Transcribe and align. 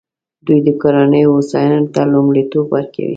دوی 0.45 0.59
د 0.67 0.69
کورنیو 0.81 1.33
هوساینې 1.37 1.81
ته 1.93 2.01
لومړیتوب 2.13 2.65
ورکوي. 2.71 3.09